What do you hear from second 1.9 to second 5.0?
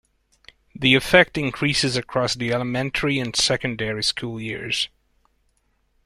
across the elementary and secondary school years.